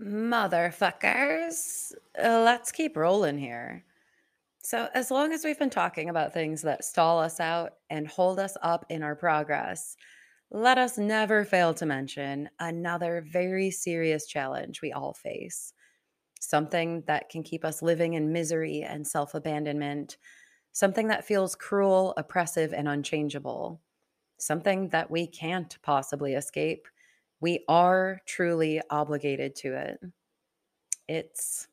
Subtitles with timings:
[0.00, 1.92] Motherfuckers,
[2.22, 3.84] uh, let's keep rolling here.
[4.60, 8.38] So, as long as we've been talking about things that stall us out and hold
[8.38, 9.96] us up in our progress,
[10.50, 15.72] let us never fail to mention another very serious challenge we all face.
[16.40, 20.18] Something that can keep us living in misery and self abandonment,
[20.72, 23.80] something that feels cruel, oppressive, and unchangeable,
[24.38, 26.88] something that we can't possibly escape.
[27.40, 30.00] We are truly obligated to it.
[31.08, 31.68] It's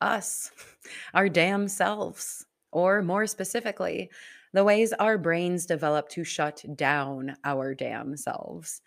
[0.00, 0.50] us,
[1.14, 4.10] our damn selves, or more specifically,
[4.52, 8.80] the ways our brains develop to shut down our damn selves.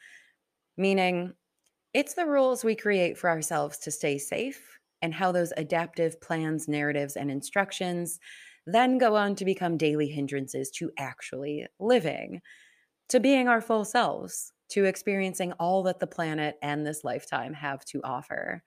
[0.77, 1.33] Meaning,
[1.93, 6.67] it's the rules we create for ourselves to stay safe and how those adaptive plans,
[6.67, 8.19] narratives, and instructions
[8.65, 12.41] then go on to become daily hindrances to actually living,
[13.09, 17.85] to being our full selves, to experiencing all that the planet and this lifetime have
[17.85, 18.63] to offer.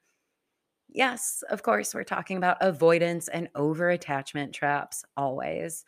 [0.89, 5.85] Yes, of course, we're talking about avoidance and over attachment traps always.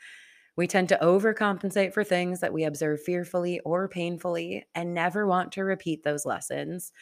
[0.56, 5.52] We tend to overcompensate for things that we observe fearfully or painfully and never want
[5.52, 6.92] to repeat those lessons.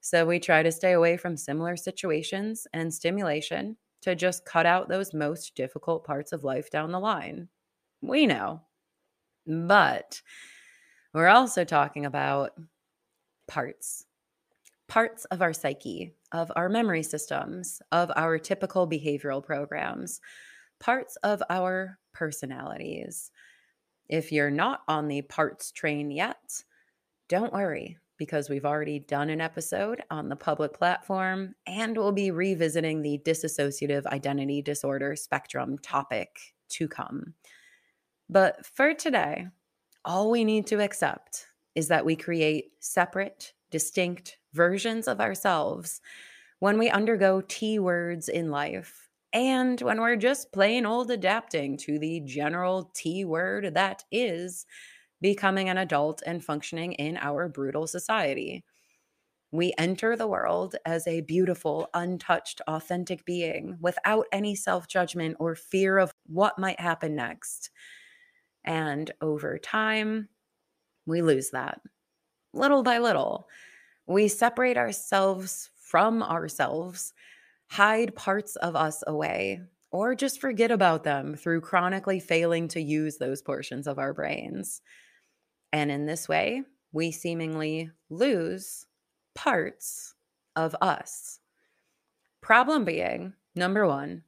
[0.00, 4.88] So we try to stay away from similar situations and stimulation to just cut out
[4.88, 7.48] those most difficult parts of life down the line.
[8.02, 8.62] We know.
[9.46, 10.22] But
[11.12, 12.52] we're also talking about
[13.46, 14.04] parts
[14.88, 20.20] parts of our psyche, of our memory systems, of our typical behavioral programs,
[20.80, 23.30] parts of our personalities.
[24.08, 26.64] If you're not on the parts train yet,
[27.28, 32.30] don't worry because we've already done an episode on the public platform and we'll be
[32.30, 37.34] revisiting the dissociative identity disorder spectrum topic to come.
[38.28, 39.46] But for today,
[40.08, 46.00] all we need to accept is that we create separate, distinct versions of ourselves
[46.60, 51.98] when we undergo T words in life and when we're just plain old adapting to
[51.98, 54.64] the general T word that is
[55.20, 58.64] becoming an adult and functioning in our brutal society.
[59.52, 65.54] We enter the world as a beautiful, untouched, authentic being without any self judgment or
[65.54, 67.70] fear of what might happen next.
[68.64, 70.28] And over time,
[71.06, 71.80] we lose that
[72.52, 73.48] little by little.
[74.06, 77.12] We separate ourselves from ourselves,
[77.68, 83.16] hide parts of us away, or just forget about them through chronically failing to use
[83.16, 84.82] those portions of our brains.
[85.72, 88.86] And in this way, we seemingly lose
[89.34, 90.14] parts
[90.56, 91.38] of us.
[92.40, 94.24] Problem being, number one,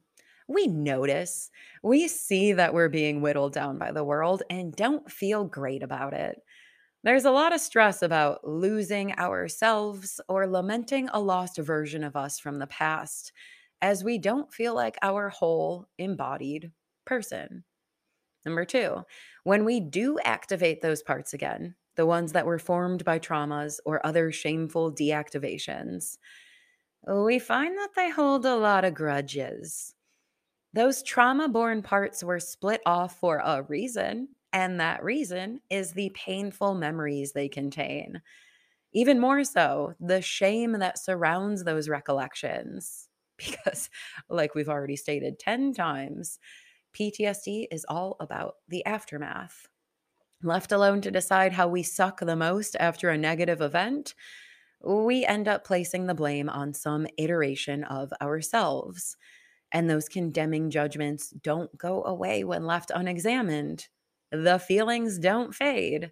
[0.53, 1.49] we notice,
[1.83, 6.13] we see that we're being whittled down by the world and don't feel great about
[6.13, 6.41] it.
[7.03, 12.39] There's a lot of stress about losing ourselves or lamenting a lost version of us
[12.39, 13.31] from the past,
[13.81, 16.71] as we don't feel like our whole embodied
[17.05, 17.63] person.
[18.45, 19.03] Number two,
[19.43, 24.05] when we do activate those parts again, the ones that were formed by traumas or
[24.05, 26.17] other shameful deactivations,
[27.07, 29.95] we find that they hold a lot of grudges.
[30.73, 36.09] Those trauma born parts were split off for a reason And that reason is the
[36.11, 38.21] painful memories they contain.
[38.93, 43.09] Even more so, the shame that surrounds those recollections.
[43.37, 43.89] Because,
[44.29, 46.39] like we've already stated 10 times,
[46.93, 49.67] PTSD is all about the aftermath.
[50.43, 54.15] Left alone to decide how we suck the most after a negative event,
[54.83, 59.17] we end up placing the blame on some iteration of ourselves.
[59.71, 63.87] And those condemning judgments don't go away when left unexamined.
[64.31, 66.11] The feelings don't fade.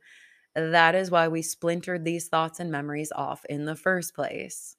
[0.56, 4.76] That is why we splintered these thoughts and memories off in the first place.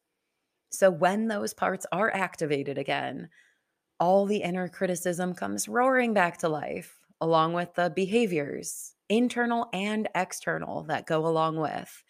[0.71, 3.29] So, when those parts are activated again,
[3.99, 10.09] all the inner criticism comes roaring back to life, along with the behaviors, internal and
[10.15, 12.03] external, that go along with,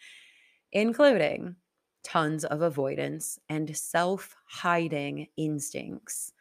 [0.71, 1.55] including
[2.03, 6.33] tons of avoidance and self hiding instincts.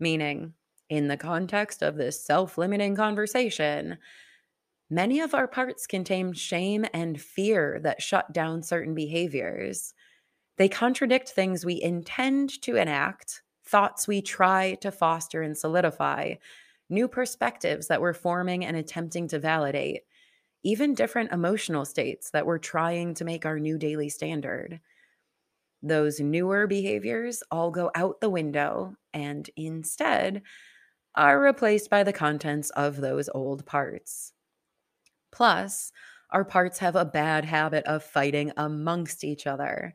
[0.00, 0.54] Meaning,
[0.88, 3.98] in the context of this self limiting conversation,
[4.90, 9.94] many of our parts contain shame and fear that shut down certain behaviors.
[10.56, 16.34] They contradict things we intend to enact, thoughts we try to foster and solidify,
[16.90, 20.02] new perspectives that we're forming and attempting to validate,
[20.62, 24.80] even different emotional states that we're trying to make our new daily standard.
[25.82, 30.42] Those newer behaviors all go out the window and instead
[31.14, 34.32] are replaced by the contents of those old parts.
[35.32, 35.92] Plus,
[36.30, 39.94] our parts have a bad habit of fighting amongst each other.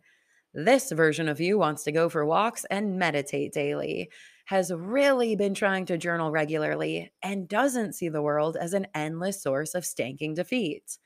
[0.53, 4.09] This version of you wants to go for walks and meditate daily,
[4.45, 9.41] has really been trying to journal regularly, and doesn't see the world as an endless
[9.41, 10.97] source of stanking defeat.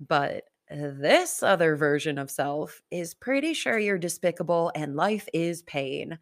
[0.00, 6.18] But this other version of self is pretty sure you're despicable and life is pain.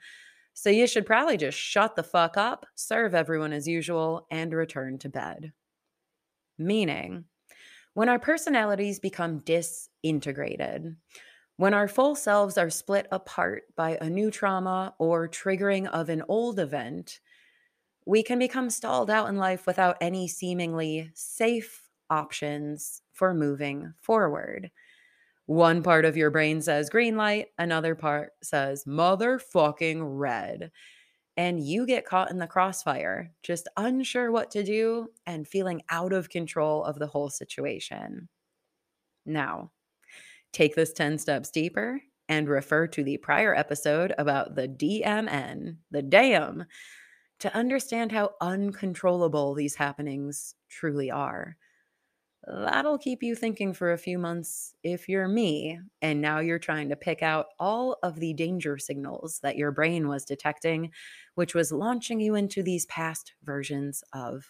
[0.55, 4.99] So you should probably just shut the fuck up, serve everyone as usual, and return
[4.99, 5.53] to bed.
[6.59, 7.25] Meaning,
[7.95, 10.97] when our personalities become disintegrated,
[11.57, 16.23] when our full selves are split apart by a new trauma or triggering of an
[16.29, 17.21] old event,
[18.05, 21.82] we can become stalled out in life without any seemingly safe
[22.13, 24.71] options for moving forward.
[25.47, 30.71] One part of your brain says green light, another part says motherfucking red.
[31.37, 36.13] And you get caught in the crossfire, just unsure what to do and feeling out
[36.13, 38.29] of control of the whole situation.
[39.25, 39.71] Now,
[40.53, 46.03] Take this 10 steps deeper and refer to the prior episode about the DMN, the
[46.03, 46.67] DAM,
[47.41, 51.57] to understand how uncontrollable these happenings truly are.
[52.47, 56.89] That'll keep you thinking for a few months if you're me, and now you're trying
[56.89, 60.91] to pick out all of the danger signals that your brain was detecting,
[61.37, 64.45] which was launching you into these past versions of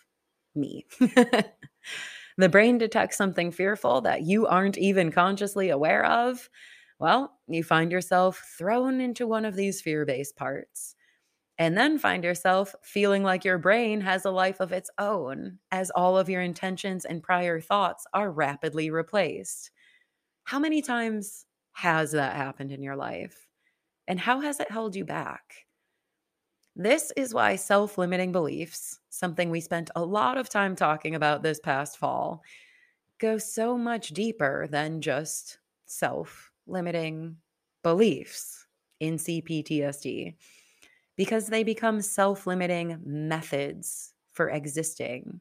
[0.54, 0.86] me.
[1.00, 6.48] the brain detects something fearful that you aren't even consciously aware of,
[6.98, 10.94] well, you find yourself thrown into one of these fear based parts.
[11.58, 15.90] And then find yourself feeling like your brain has a life of its own as
[15.90, 19.70] all of your intentions and prior thoughts are rapidly replaced.
[20.44, 23.48] How many times has that happened in your life?
[24.08, 25.66] And how has it held you back?
[26.74, 31.42] This is why self limiting beliefs, something we spent a lot of time talking about
[31.42, 32.42] this past fall,
[33.18, 37.36] go so much deeper than just self limiting
[37.82, 38.66] beliefs
[39.00, 40.34] in CPTSD
[41.16, 45.40] because they become self limiting methods for existing.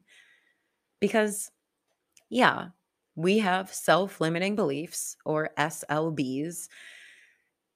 [1.00, 1.52] Because,
[2.30, 2.70] yeah,
[3.16, 6.68] we have self limiting beliefs or SLBs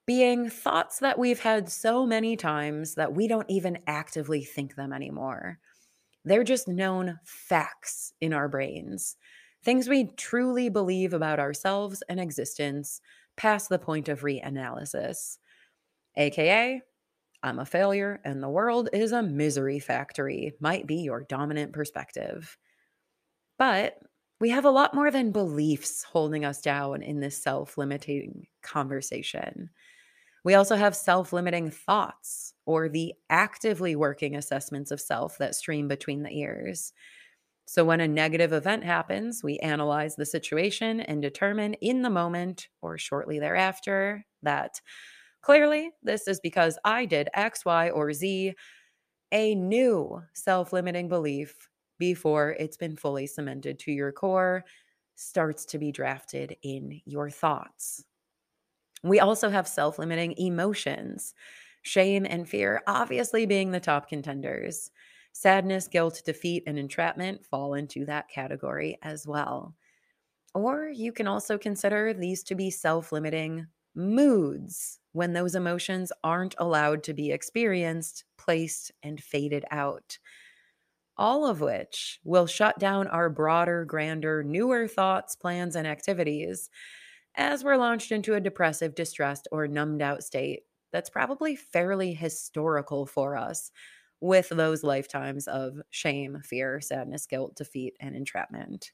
[0.06, 4.92] being thoughts that we've had so many times that we don't even actively think them
[4.92, 5.58] anymore.
[6.24, 9.16] They're just known facts in our brains,
[9.64, 13.00] things we truly believe about ourselves and existence
[13.36, 15.38] past the point of reanalysis.
[16.16, 16.82] AKA,
[17.46, 22.58] I'm a failure and the world is a misery factory, might be your dominant perspective.
[23.58, 23.98] But
[24.40, 29.70] we have a lot more than beliefs holding us down in this self limiting conversation.
[30.44, 35.88] We also have self limiting thoughts or the actively working assessments of self that stream
[35.88, 36.92] between the ears.
[37.66, 42.68] So, when a negative event happens, we analyze the situation and determine in the moment
[42.82, 44.80] or shortly thereafter that
[45.46, 48.52] clearly this is because I did X, Y, or Z,
[49.30, 51.68] a new self limiting belief
[52.00, 54.64] before it's been fully cemented to your core
[55.14, 58.04] starts to be drafted in your thoughts.
[59.04, 61.32] We also have self limiting emotions,
[61.82, 64.90] shame and fear, obviously being the top contenders.
[65.30, 69.76] Sadness, guilt, defeat, and entrapment fall into that category as well.
[70.54, 76.54] Or you can also consider these to be self limiting moods when those emotions aren't
[76.58, 80.18] allowed to be experienced, placed, and faded out.
[81.18, 86.68] All of which will shut down our broader, grander, newer thoughts, plans, and activities
[87.36, 93.06] as we're launched into a depressive, distressed, or numbed out state that's probably fairly historical
[93.06, 93.70] for us
[94.20, 98.92] with those lifetimes of shame, fear, sadness, guilt, defeat, and entrapment.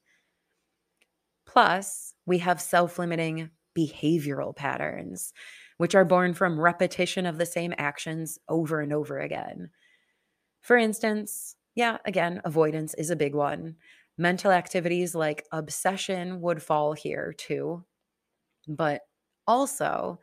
[1.46, 5.32] Plus, we have self limiting behavioral patterns,
[5.78, 9.70] which are born from repetition of the same actions over and over again.
[10.60, 13.76] For instance, yeah, again, avoidance is a big one.
[14.18, 17.84] Mental activities like obsession would fall here too.
[18.68, 19.02] But
[19.46, 20.20] also,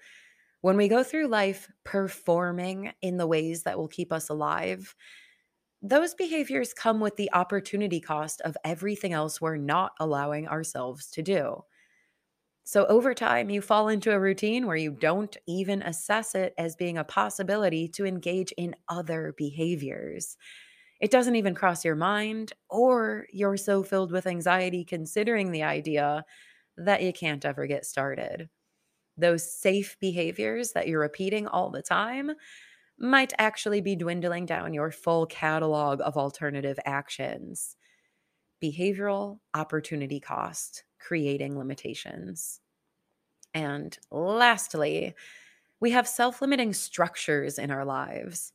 [0.61, 4.95] when we go through life performing in the ways that will keep us alive,
[5.81, 11.21] those behaviors come with the opportunity cost of everything else we're not allowing ourselves to
[11.21, 11.63] do.
[12.71, 16.75] So, over time, you fall into a routine where you don't even assess it as
[16.75, 20.37] being a possibility to engage in other behaviors.
[21.01, 26.25] It doesn't even cross your mind, or you're so filled with anxiety considering the idea
[26.77, 28.49] that you can't ever get started
[29.17, 32.31] those safe behaviors that you're repeating all the time
[32.99, 37.75] might actually be dwindling down your full catalog of alternative actions.
[38.63, 42.61] Behavioral opportunity cost, creating limitations.
[43.53, 45.15] And lastly,
[45.79, 48.53] we have self limiting structures in our lives,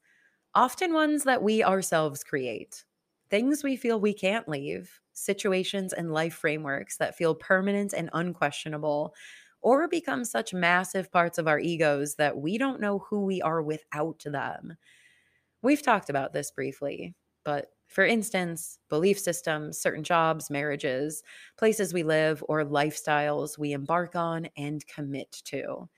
[0.54, 2.84] often ones that we ourselves create.
[3.30, 9.14] Things we feel we can't leave, situations and life frameworks that feel permanent and unquestionable
[9.62, 13.62] or become such massive parts of our egos that we don't know who we are
[13.62, 14.76] without them.
[15.62, 21.22] We've talked about this briefly, but for instance, belief systems, certain jobs, marriages,
[21.58, 25.88] places we live, or lifestyles we embark on and commit to.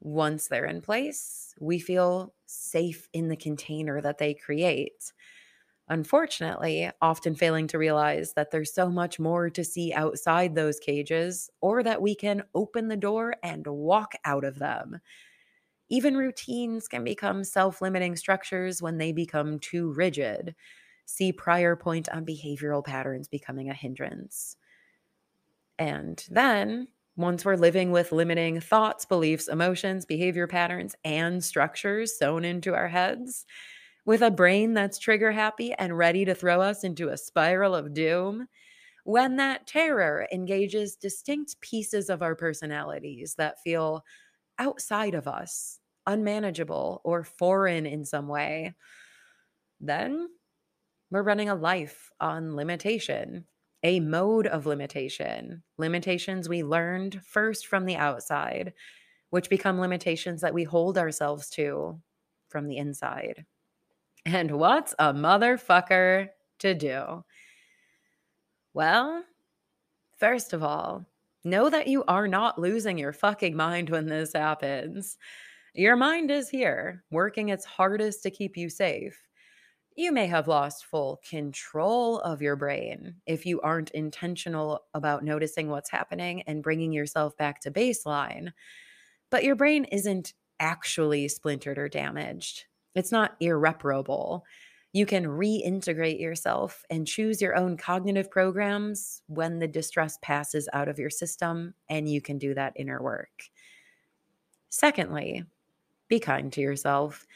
[0.00, 5.12] Once they're in place, we feel safe in the container that they create
[5.88, 11.50] unfortunately, often failing to realize that there's so much more to see outside those cages,
[11.60, 15.00] or that we can open the door and walk out of them.
[15.88, 20.54] Even routines can become self limiting structures when they become too rigid.
[21.12, 24.56] See prior point on behavioral patterns becoming a hindrance.
[25.78, 32.46] And then, once we're living with limiting thoughts, beliefs, emotions, behavior patterns, and structures sewn
[32.46, 33.44] into our heads,
[34.06, 37.92] with a brain that's trigger happy and ready to throw us into a spiral of
[37.92, 38.48] doom,
[39.04, 44.02] when that terror engages distinct pieces of our personalities that feel
[44.58, 48.74] outside of us, unmanageable, or foreign in some way,
[49.80, 50.28] then
[51.12, 53.44] we're running a life on limitation,
[53.82, 58.72] a mode of limitation, limitations we learned first from the outside,
[59.28, 62.00] which become limitations that we hold ourselves to
[62.48, 63.44] from the inside.
[64.24, 67.24] And what's a motherfucker to do?
[68.72, 69.22] Well,
[70.16, 71.04] first of all,
[71.44, 75.18] know that you are not losing your fucking mind when this happens.
[75.74, 79.18] Your mind is here, working its hardest to keep you safe.
[79.94, 85.68] You may have lost full control of your brain if you aren't intentional about noticing
[85.68, 88.52] what's happening and bringing yourself back to baseline.
[89.30, 92.64] But your brain isn't actually splintered or damaged.
[92.94, 94.44] It's not irreparable.
[94.94, 100.88] You can reintegrate yourself and choose your own cognitive programs when the distress passes out
[100.88, 103.50] of your system, and you can do that inner work.
[104.68, 105.44] Secondly,
[106.08, 107.26] be kind to yourself.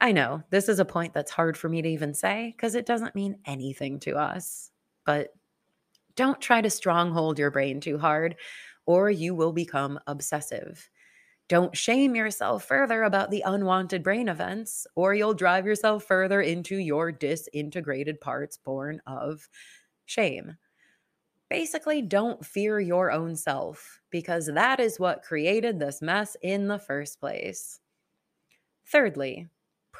[0.00, 2.86] I know this is a point that's hard for me to even say because it
[2.86, 4.70] doesn't mean anything to us,
[5.04, 5.34] but
[6.16, 8.36] don't try to stronghold your brain too hard
[8.86, 10.90] or you will become obsessive.
[11.48, 16.76] Don't shame yourself further about the unwanted brain events, or you'll drive yourself further into
[16.76, 19.48] your disintegrated parts born of
[20.06, 20.56] shame.
[21.48, 26.78] Basically, don't fear your own self because that is what created this mess in the
[26.78, 27.80] first place.
[28.86, 29.48] Thirdly,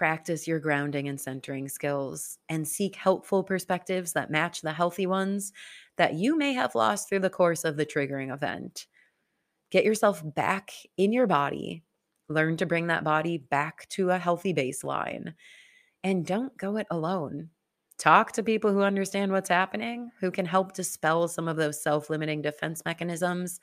[0.01, 5.53] practice your grounding and centering skills and seek helpful perspectives that match the healthy ones
[5.99, 8.87] that you may have lost through the course of the triggering event.
[9.71, 11.83] Get yourself back in your body.
[12.31, 15.35] Learn to bring that body back to a healthy baseline.
[16.03, 17.51] And don't go it alone.
[17.99, 22.09] Talk to people who understand what's happening, who can help dispel some of those self
[22.09, 23.61] limiting defense mechanisms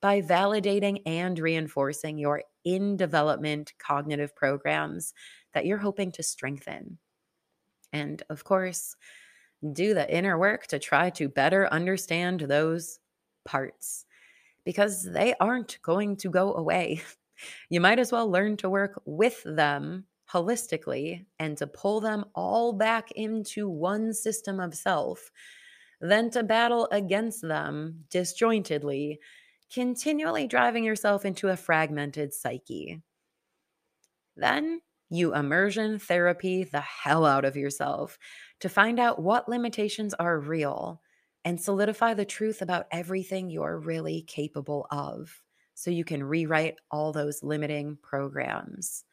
[0.00, 5.14] by validating and reinforcing your in development cognitive programs
[5.52, 6.98] that you're hoping to strengthen.
[7.92, 8.96] And of course,
[9.72, 12.98] do the inner work to try to better understand those
[13.44, 14.06] parts
[14.64, 17.02] because they aren't going to go away.
[17.70, 22.74] You might as well learn to work with them holistically and to pull them all
[22.74, 25.32] back into one system of self
[26.00, 29.20] than to battle against them disjointedly,
[29.72, 33.02] continually driving yourself into a fragmented psyche.
[34.36, 38.18] Then you immersion therapy the hell out of yourself
[38.60, 41.00] to find out what limitations are real
[41.44, 45.42] and solidify the truth about everything you're really capable of
[45.74, 49.04] so you can rewrite all those limiting programs.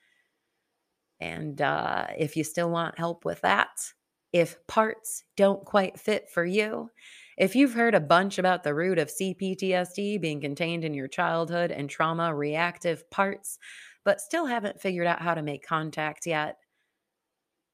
[1.20, 3.70] And uh, if you still want help with that,
[4.34, 6.92] if parts don't quite fit for you,
[7.38, 11.72] if you've heard a bunch about the root of CPTSD being contained in your childhood
[11.72, 13.60] and trauma reactive parts,
[14.04, 16.58] but still haven't figured out how to make contact yet,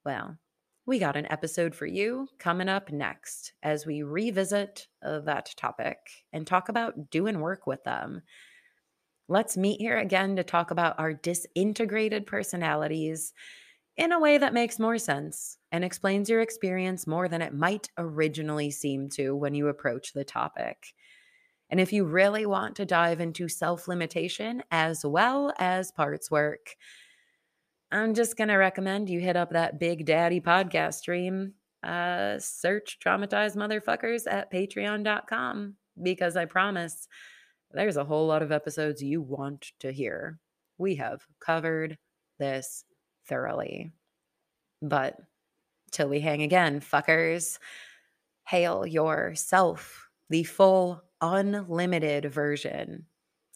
[0.06, 0.38] well,
[0.86, 5.98] we got an episode for you coming up next as we revisit uh, that topic
[6.34, 8.22] and talk about doing work with them.
[9.30, 13.32] Let's meet here again to talk about our disintegrated personalities
[13.98, 17.90] in a way that makes more sense and explains your experience more than it might
[17.98, 20.94] originally seem to when you approach the topic.
[21.70, 26.76] And if you really want to dive into self limitation as well as parts work,
[27.92, 31.54] I'm just going to recommend you hit up that Big Daddy podcast stream.
[31.84, 37.08] Uh, search traumatized motherfuckers at patreon.com because I promise
[37.72, 40.40] there's a whole lot of episodes you want to hear.
[40.78, 41.98] We have covered
[42.40, 42.86] this
[43.28, 43.92] thoroughly.
[44.82, 45.18] But
[45.92, 47.60] till we hang again, fuckers,
[48.48, 53.06] hail yourself, the full unlimited version.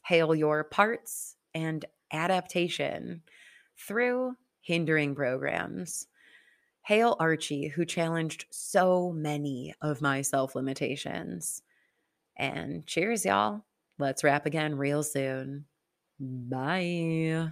[0.06, 1.84] Hail your parts and
[2.14, 3.22] adaptation
[3.78, 6.08] through hindering programs.
[6.84, 11.62] Hail Archie, who challenged so many of my self limitations.
[12.38, 13.66] And cheers, y'all.
[14.00, 15.66] Let's wrap again real soon.
[16.20, 17.52] Bye.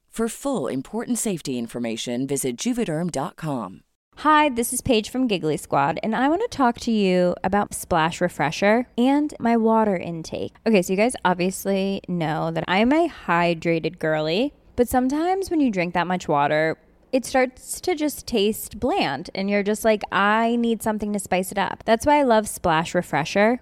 [0.11, 3.81] For full important safety information, visit juvederm.com.
[4.17, 7.73] Hi, this is Paige from Giggly Squad, and I want to talk to you about
[7.73, 10.53] Splash Refresher and my water intake.
[10.67, 15.71] Okay, so you guys obviously know that I'm a hydrated girly, but sometimes when you
[15.71, 16.77] drink that much water,
[17.13, 21.53] it starts to just taste bland, and you're just like, I need something to spice
[21.53, 21.83] it up.
[21.85, 23.61] That's why I love Splash Refresher.